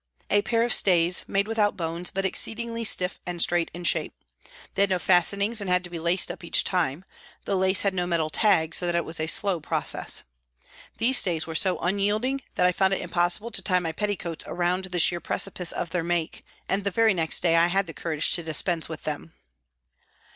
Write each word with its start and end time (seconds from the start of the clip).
A 0.31 0.41
pair 0.41 0.63
of 0.63 0.73
stays 0.73 1.25
made 1.29 1.47
without 1.47 1.77
bones 1.77 2.09
but 2.09 2.25
exceedingly 2.25 2.83
stiff 2.83 3.19
and 3.23 3.39
straight 3.39 3.69
in 3.71 3.83
shape. 3.83 4.15
They 4.73 4.81
had 4.81 4.89
no 4.89 4.97
fastenings 4.97 5.61
and 5.61 5.69
had 5.69 5.83
to 5.83 5.91
be 5.91 5.99
laced 5.99 6.31
up 6.31 6.43
each 6.43 6.63
time; 6.63 7.05
the 7.45 7.55
lace 7.55 7.81
had 7.81 7.93
no 7.93 8.07
metal 8.07 8.31
tag 8.31 8.73
so 8.73 8.87
that 8.87 8.95
it 8.95 9.05
was 9.05 9.19
a 9.19 9.27
slow 9.27 9.59
process. 9.59 10.23
These 10.97 11.19
stays 11.19 11.45
were 11.45 11.53
so 11.53 11.77
unyielding 11.77 12.41
that 12.55 12.65
I 12.65 12.71
found 12.71 12.95
it 12.95 13.01
impossible 13.01 13.51
to 13.51 13.61
tie 13.61 13.77
my 13.77 13.91
petticoats 13.91 14.43
around 14.47 14.85
the 14.85 14.99
sheer 14.99 15.19
precipice 15.19 15.71
of 15.71 15.91
their 15.91 16.03
make, 16.03 16.43
and 16.67 16.83
the 16.83 16.89
very 16.89 17.13
next 17.13 17.41
day 17.41 17.55
I 17.55 17.67
had 17.67 17.85
the 17.85 17.93
courage 17.93 18.31
to 18.31 18.41
dispense 18.41 18.89
with 18.89 19.03
them. 19.03 19.33